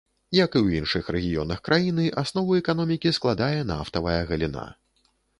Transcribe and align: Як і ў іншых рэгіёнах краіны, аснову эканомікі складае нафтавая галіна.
Як 0.43 0.55
і 0.59 0.59
ў 0.65 0.81
іншых 0.83 1.09
рэгіёнах 1.15 1.59
краіны, 1.67 2.05
аснову 2.21 2.55
эканомікі 2.61 3.11
складае 3.17 3.59
нафтавая 3.73 4.17
галіна. 4.33 4.65